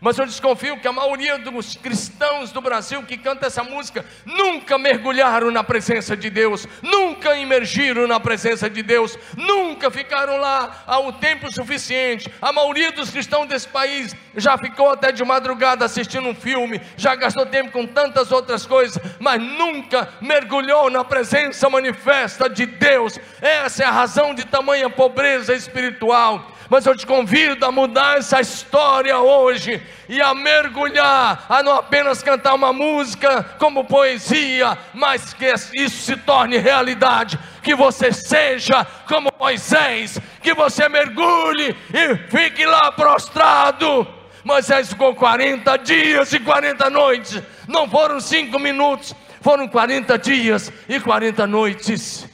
[0.00, 4.78] Mas eu desconfio que a maioria dos cristãos do Brasil que canta essa música nunca
[4.78, 11.12] mergulharam na presença de Deus, nunca imergiram na presença de Deus, nunca ficaram lá ao
[11.12, 12.32] tempo suficiente.
[12.40, 17.14] A maioria dos cristãos desse país já ficou até de madrugada assistindo um filme, já
[17.14, 23.18] gastou tempo com tantas outras coisas, mas nunca mergulhou na presença manifesta de Deus.
[23.40, 28.40] Essa é a razão de tamanha pobreza espiritual mas eu te convido a mudar essa
[28.40, 35.46] história hoje e a mergulhar, a não apenas cantar uma música como poesia, mas que
[35.74, 37.38] isso se torne realidade.
[37.62, 44.06] Que você seja como Moisés, que você mergulhe e fique lá prostrado.
[44.44, 51.00] Moisés ficou 40 dias e 40 noites, não foram cinco minutos, foram 40 dias e
[51.00, 52.28] 40 noites.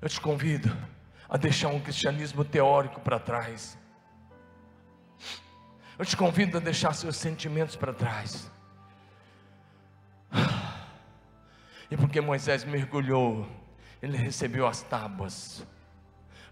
[0.00, 0.91] Eu te convido
[1.32, 3.78] a deixar um cristianismo teórico para trás.
[5.98, 8.52] Eu te convido a deixar seus sentimentos para trás.
[11.90, 13.48] E porque Moisés mergulhou,
[14.02, 15.66] ele recebeu as tábuas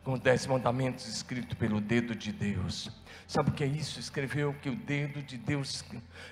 [0.02, 2.90] com os dez mandamentos escritos pelo dedo de Deus.
[3.28, 4.00] Sabe o que é isso?
[4.00, 5.84] Escreveu que o dedo de Deus,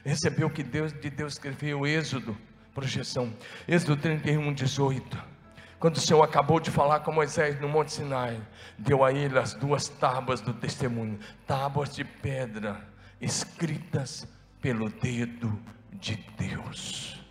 [0.02, 2.34] recebeu o que Deus de Deus escreveu, Êxodo,
[2.74, 3.30] projeção,
[3.68, 5.38] Êxodo 31, 18.
[5.79, 8.41] Quando o Senhor acabou de falar com Moisés no Monte Sinai,
[8.77, 12.85] deu a ele as duas tábuas do testemunho, tábuas de pedra,
[13.21, 14.27] escritas
[14.61, 15.57] pelo dedo
[15.93, 17.25] de Deus.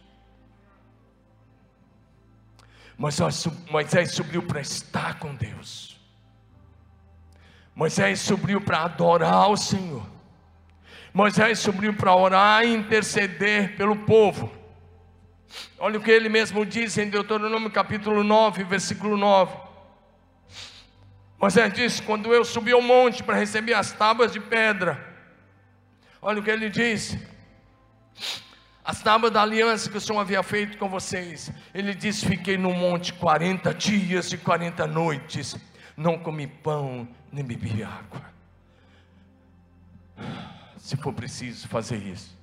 [2.98, 6.00] Moisés subiu para estar com Deus.
[7.76, 10.04] Moisés subiu para adorar o Senhor.
[11.14, 14.52] Moisés subiu para orar e interceder pelo povo.
[15.78, 19.58] Olha o que ele mesmo diz em Deuteronômio capítulo 9, versículo 9.
[21.40, 25.16] Moisés disse: Quando eu subi ao monte para receber as tábuas de pedra,
[26.22, 27.20] olha o que ele disse:
[28.84, 31.52] As tábuas da aliança que o Senhor havia feito com vocês.
[31.74, 35.56] Ele disse: Fiquei no monte 40 dias e 40 noites,
[35.96, 38.26] não comi pão nem bebi água.
[40.78, 42.37] Se for preciso fazer isso,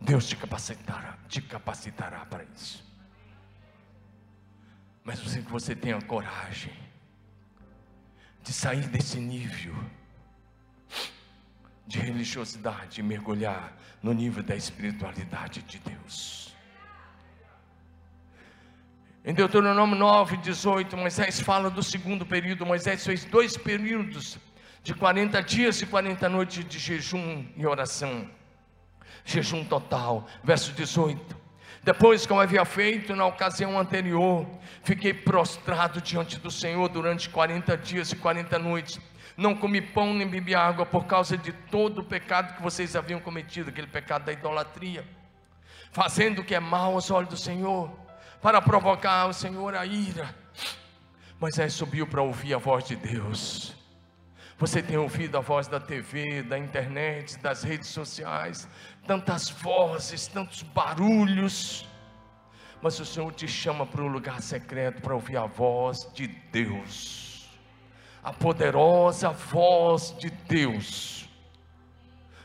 [0.00, 2.82] Deus te capacitará, te capacitará para isso.
[5.04, 6.72] Mas eu que você tenha coragem
[8.42, 9.74] de sair desse nível
[11.86, 16.54] de religiosidade e mergulhar no nível da espiritualidade de Deus.
[19.22, 22.64] Em Deuteronômio 9, 18, Moisés fala do segundo período.
[22.64, 24.38] Moisés fez dois períodos
[24.82, 28.30] de 40 dias e 40 noites de jejum e oração
[29.24, 30.26] jejum total.
[30.42, 31.40] Verso 18.
[31.82, 34.46] Depois, como havia feito na ocasião anterior,
[34.82, 39.00] fiquei prostrado diante do Senhor durante 40 dias e 40 noites.
[39.36, 43.18] Não comi pão nem bebi água por causa de todo o pecado que vocês haviam
[43.20, 45.06] cometido, aquele pecado da idolatria,
[45.90, 47.90] fazendo o que é mal aos olhos do Senhor,
[48.42, 50.34] para provocar o Senhor a ira.
[51.40, 53.74] Moisés subiu para ouvir a voz de Deus.
[54.58, 58.68] Você tem ouvido a voz da TV, da internet, das redes sociais,
[59.06, 61.86] tantas vozes, tantos barulhos,
[62.82, 67.48] mas o Senhor te chama para um lugar secreto para ouvir a voz de Deus,
[68.22, 71.28] a poderosa voz de Deus.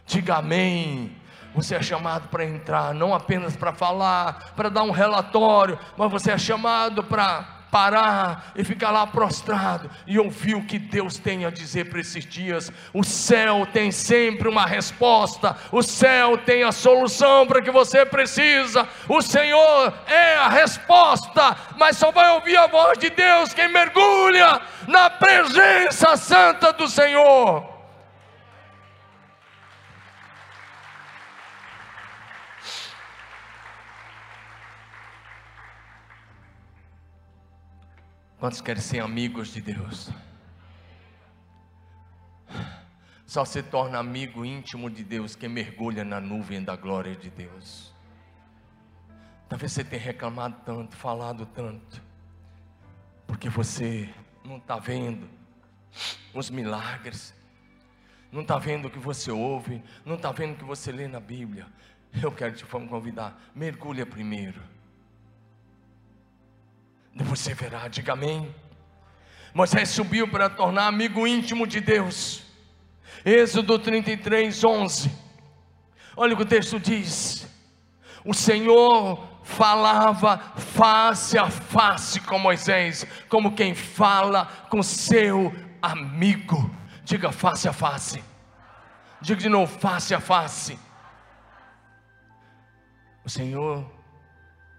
[0.06, 1.16] Diga amém.
[1.54, 6.32] Você é chamado para entrar, não apenas para falar, para dar um relatório, mas você
[6.32, 11.50] é chamado para parar e ficar lá prostrado e ouvir o que Deus tem a
[11.50, 12.72] dizer para esses dias.
[12.94, 18.88] O céu tem sempre uma resposta, o céu tem a solução para que você precisa.
[19.10, 24.62] O Senhor é a resposta, mas só vai ouvir a voz de Deus quem mergulha
[24.88, 27.75] na presença santa do Senhor.
[38.46, 40.12] Quantos querem ser amigos de Deus?
[43.26, 47.92] Só se torna amigo íntimo de Deus quem mergulha na nuvem da glória de Deus.
[49.50, 52.00] Talvez você tenha reclamado tanto, falado tanto,
[53.26, 55.28] porque você não está vendo
[56.32, 57.34] os milagres,
[58.32, 61.20] não está vendo o que você ouve, não está vendo o que você lê na
[61.20, 61.66] Bíblia.
[62.22, 64.75] Eu quero te convidar, mergulha primeiro
[67.24, 68.54] você verá, diga amém.
[69.54, 72.44] Moisés subiu para tornar amigo íntimo de Deus.
[73.24, 75.12] Êxodo 33, 11.
[76.18, 77.48] Olha o que o texto diz:
[78.26, 86.70] O Senhor falava face a face com Moisés, como quem fala com seu amigo.
[87.04, 88.22] Diga face a face.
[89.22, 90.78] Diga de novo, face a face.
[93.24, 93.90] O Senhor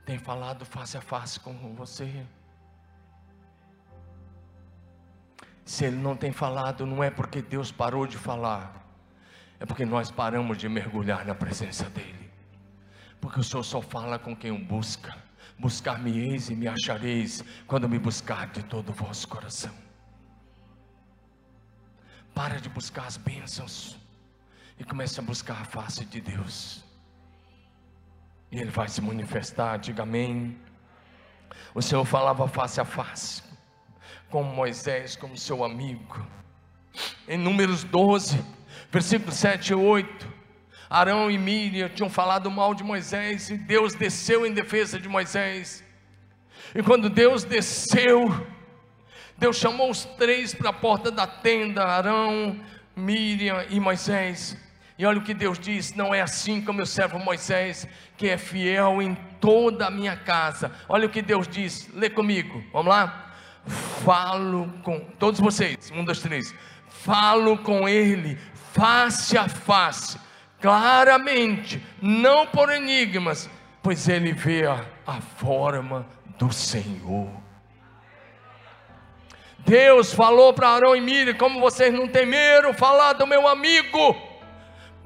[0.06, 2.24] tem falado face a face com você.
[5.64, 8.86] Se Ele não tem falado, não é porque Deus parou de falar,
[9.58, 12.30] é porque nós paramos de mergulhar na presença dEle.
[13.20, 15.16] Porque o Senhor só fala com quem o busca.
[15.58, 19.74] Buscar-me-eis e me achareis quando me buscar de todo o vosso coração.
[22.32, 23.98] Para de buscar as bênçãos
[24.78, 26.85] e comece a buscar a face de Deus.
[28.50, 30.56] E Ele vai se manifestar, diga amém.
[31.74, 33.42] O Senhor falava face a face
[34.30, 36.24] com Moisés como seu amigo.
[37.28, 38.42] Em Números 12,
[38.90, 40.34] versículos 7 e 8,
[40.88, 45.84] Arão e Miriam tinham falado mal de Moisés e Deus desceu em defesa de Moisés.
[46.74, 48.46] E quando Deus desceu,
[49.36, 52.60] Deus chamou os três para a porta da tenda: Arão,
[52.94, 54.56] Miriam e Moisés.
[54.98, 57.86] E olha o que Deus diz: não é assim como meu servo Moisés,
[58.16, 60.72] que é fiel em toda a minha casa.
[60.88, 63.34] Olha o que Deus diz, lê comigo, vamos lá?
[64.04, 66.54] Falo com todos vocês, um, dois, três.
[66.88, 68.38] Falo com ele
[68.72, 70.18] face a face,
[70.60, 73.50] claramente, não por enigmas,
[73.82, 76.06] pois ele vê a, a forma
[76.38, 77.30] do Senhor.
[79.58, 84.16] Deus falou para Arão e Miriam: como vocês não temeram falar do meu amigo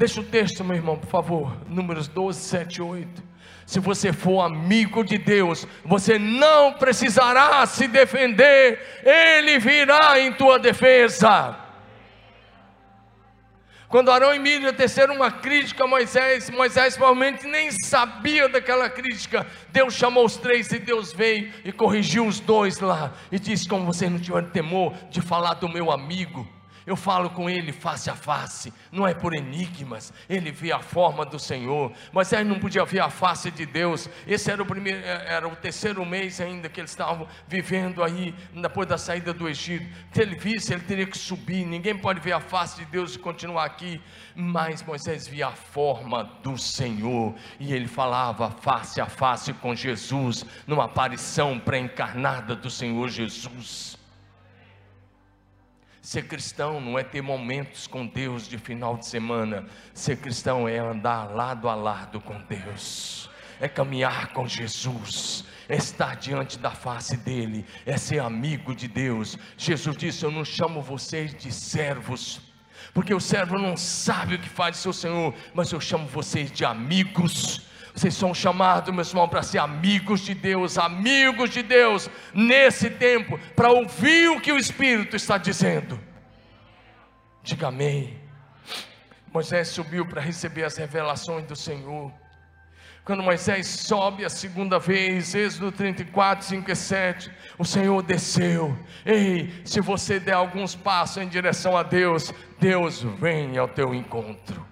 [0.01, 1.55] Deixa o texto, meu irmão, por favor.
[1.69, 3.23] Números 12, 7 e 8.
[3.67, 10.59] Se você for amigo de Deus, você não precisará se defender, Ele virá em tua
[10.59, 11.55] defesa.
[13.91, 19.47] Quando Arão e Miriam teceram uma crítica a Moisés, Moisés provavelmente nem sabia daquela crítica.
[19.69, 23.13] Deus chamou os três e Deus veio e corrigiu os dois lá.
[23.31, 26.49] E disse: Como vocês não tiveram temor de falar do meu amigo
[26.87, 31.25] eu falo com ele face a face, não é por enigmas, ele vê a forma
[31.25, 31.93] do Senhor,
[32.33, 35.57] ele não podia ver a face de Deus, esse era o primeiro, é, era o
[35.57, 40.35] terceiro mês ainda que eles estavam vivendo aí, depois da saída do Egito, se ele
[40.35, 44.01] visse, ele teria que subir, ninguém pode ver a face de Deus e continuar aqui,
[44.35, 50.45] mas Moisés via a forma do Senhor, e ele falava face a face com Jesus,
[50.67, 54.00] numa aparição pré-encarnada do Senhor Jesus,
[56.11, 59.65] Ser cristão não é ter momentos com Deus de final de semana.
[59.95, 63.31] Ser cristão é andar lado a lado com Deus,
[63.61, 69.39] é caminhar com Jesus, é estar diante da face dEle, é ser amigo de Deus.
[69.57, 72.41] Jesus disse: Eu não chamo vocês de servos,
[72.93, 76.65] porque o servo não sabe o que faz seu Senhor, mas eu chamo vocês de
[76.65, 77.70] amigos.
[77.95, 83.39] Vocês são chamados, meus irmãos, para ser amigos de Deus, amigos de Deus, nesse tempo,
[83.57, 85.99] para ouvir o que o Espírito está dizendo.
[87.43, 88.19] Diga amém.
[89.33, 92.13] Moisés subiu para receber as revelações do Senhor.
[93.05, 98.77] Quando Moisés sobe a segunda vez, Êxodo 34, 5 e 7, o Senhor desceu.
[99.05, 104.67] Ei, se você der alguns passos em direção a Deus, Deus vem ao teu encontro.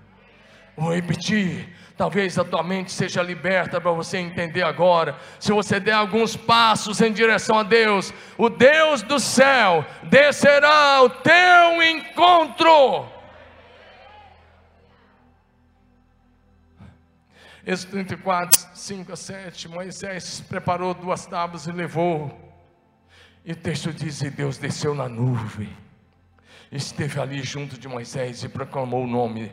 [0.77, 5.19] Vou repetir, Talvez a tua mente seja liberta para você entender agora.
[5.41, 11.11] Se você der alguns passos em direção a Deus, o Deus do céu descerá ao
[11.11, 13.05] teu encontro.
[17.67, 19.69] Êxodo 34, 5 a 7.
[19.69, 22.33] Moisés preparou duas tábuas e levou.
[23.45, 25.77] E o texto diz: E Deus desceu na nuvem,
[26.71, 29.53] esteve ali junto de Moisés e proclamou o nome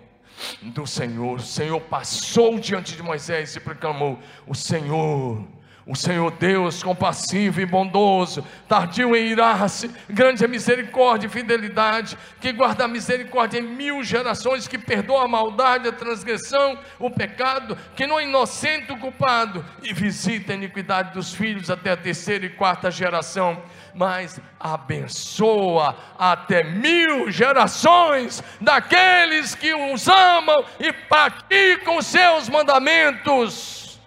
[0.62, 1.38] do Senhor.
[1.38, 5.46] O Senhor passou diante de Moisés e proclamou: O Senhor,
[5.86, 12.52] o Senhor Deus compassivo e bondoso, tardio em irar-se, grande é misericórdia e fidelidade, que
[12.52, 18.08] guarda a misericórdia em mil gerações, que perdoa a maldade, a transgressão, o pecado, que
[18.08, 22.50] não é inocente o culpado, e visita a iniquidade dos filhos até a terceira e
[22.50, 23.62] quarta geração
[23.96, 34.00] mas abençoa até mil gerações daqueles que os amam e praticam seus mandamentos.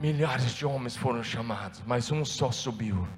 [0.00, 3.08] Milhares de homens foram chamados, mas um só subiu.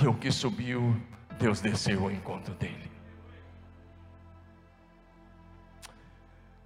[0.00, 1.00] E o que subiu,
[1.38, 2.90] Deus desceu ao encontro dele.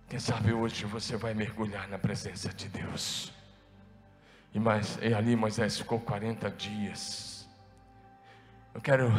[0.09, 3.38] Quem sabe hoje você vai mergulhar na presença de Deus.
[4.55, 7.49] E, mas, e ali Moisés ficou 40 dias.
[8.75, 9.13] Eu quero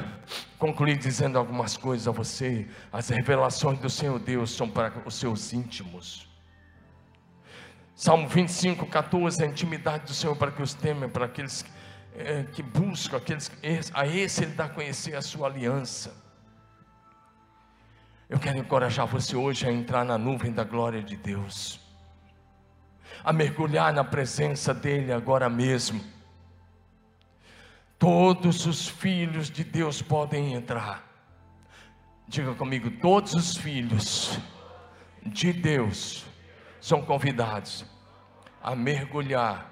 [0.57, 2.67] concluir dizendo algumas coisas a você.
[2.91, 6.27] As revelações do Senhor Deus são para os seus íntimos.
[7.95, 11.65] Salmo 25, 14, a intimidade do Senhor para que os temem, para aqueles
[12.15, 13.51] é, que buscam, aqueles,
[13.93, 16.15] a esse Ele dá a conhecer a sua aliança.
[18.29, 21.79] Eu quero encorajar você hoje a entrar na nuvem da glória de Deus,
[23.23, 26.01] a mergulhar na presença dEle agora mesmo.
[27.97, 31.03] Todos os filhos de Deus podem entrar.
[32.27, 34.39] Diga comigo, todos os filhos
[35.25, 36.25] de Deus
[36.79, 37.85] são convidados
[38.61, 39.69] a mergulhar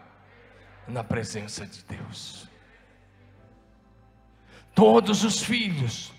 [0.87, 2.47] na presença de Deus.
[4.73, 6.13] Todos os filhos,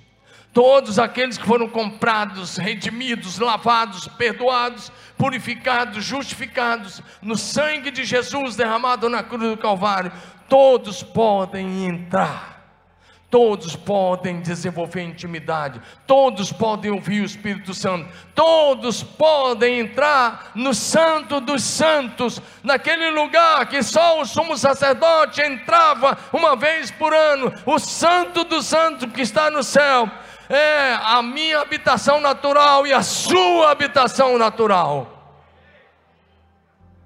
[0.52, 9.08] todos aqueles que foram comprados, redimidos, lavados, perdoados, purificados, justificados no sangue de Jesus derramado
[9.08, 10.12] na cruz do Calvário,
[10.48, 12.58] todos podem entrar.
[13.30, 21.38] Todos podem desenvolver intimidade, todos podem ouvir o Espírito Santo, todos podem entrar no Santo
[21.38, 27.78] dos Santos, naquele lugar que só o sumo sacerdote entrava uma vez por ano, o
[27.78, 30.10] Santo dos Santos que está no céu,
[30.48, 35.14] é a minha habitação natural e a sua habitação natural.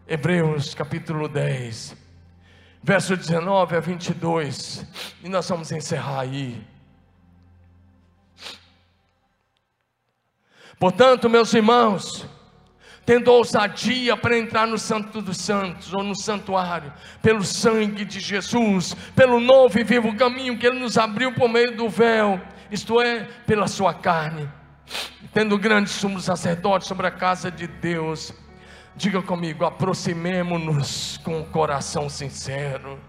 [0.07, 2.03] Hebreus capítulo 10
[2.82, 4.84] verso 19 a 22,
[5.22, 6.61] e nós vamos encerrar aí.
[10.78, 12.26] Portanto, meus irmãos,
[13.07, 18.95] tendo ousadia para entrar no Santo dos Santos, ou no santuário, pelo sangue de Jesus,
[19.14, 22.40] pelo novo e vivo caminho que Ele nos abriu por meio do véu,
[22.73, 24.49] isto é, pela Sua carne,
[25.33, 28.35] tendo grande sumo sacerdote sobre a casa de Deus,
[28.95, 33.01] Diga comigo, aproximemo-nos com o coração sincero,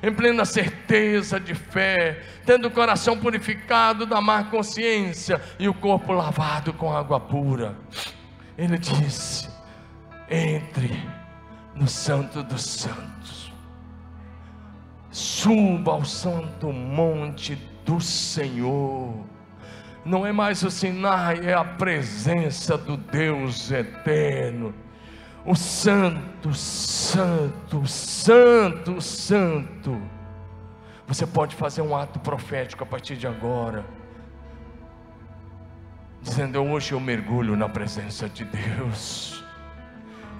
[0.00, 6.12] em plena certeza de fé, tendo o coração purificado da má consciência e o corpo
[6.12, 7.76] lavado com água pura.
[8.56, 9.48] Ele disse:
[10.30, 11.02] entre
[11.74, 13.52] no Santo dos Santos,
[15.10, 19.14] suba ao santo monte do Senhor.
[20.04, 24.74] Não é mais o Sinai, é a presença do Deus eterno
[25.44, 30.00] o Santo, Santo, Santo, Santo.
[31.06, 33.84] Você pode fazer um ato profético a partir de agora,
[36.20, 39.41] dizendo: Hoje eu mergulho na presença de Deus.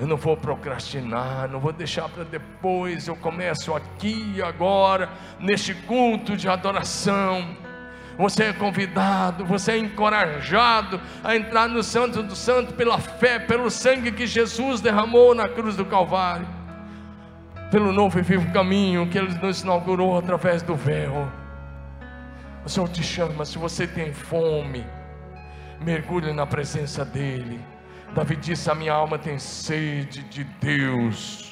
[0.01, 3.07] Eu não vou procrastinar, não vou deixar para depois.
[3.07, 7.57] Eu começo aqui agora, neste culto de adoração
[8.17, 13.71] você é convidado, você é encorajado a entrar no Santo do Santo pela fé, pelo
[13.71, 16.47] sangue que Jesus derramou na cruz do Calvário,
[17.71, 21.29] pelo novo e vivo caminho que Ele nos inaugurou através do véu.
[22.65, 24.85] O Senhor te chama, se você tem fome,
[25.81, 27.72] mergulhe na presença dEle.
[28.15, 31.52] Davi disse: A minha alma tem sede de Deus